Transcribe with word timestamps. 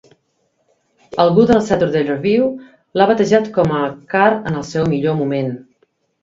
Algú 1.23 1.43
del 1.51 1.61
"Saturday 1.67 2.05
Review" 2.07 2.47
l'ha 3.01 3.07
batejat 3.11 3.51
com 3.59 3.75
a 3.81 3.83
"Carr 4.15 4.33
en 4.53 4.59
el 4.63 4.67
seu 4.71 4.89
millor 4.95 5.21
moment". 5.23 5.55